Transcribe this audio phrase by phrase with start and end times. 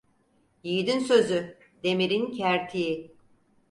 [0.63, 3.15] Yiğidin sözü, demirin kertiği.